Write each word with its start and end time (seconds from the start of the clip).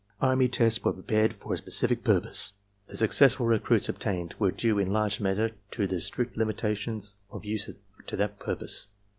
Army 0.19 0.47
tests 0.47 0.83
were 0.83 0.93
prepared 0.93 1.33
for 1.33 1.53
a 1.53 1.57
specific 1.57 2.03
purpose. 2.03 2.53
The 2.87 2.97
suc 2.97 3.11
cessful 3.11 3.47
results 3.47 3.87
obtained 3.87 4.33
were 4.39 4.49
due 4.49 4.79
in 4.79 4.91
large 4.91 5.19
measure 5.21 5.51
to 5.69 5.85
the 5.85 6.01
strict 6.01 6.33
V, 6.33 6.39
limitation 6.39 6.99
of 7.29 7.45
use 7.45 7.69
to 8.07 8.15
that 8.17 8.39
purpose. 8.39 8.87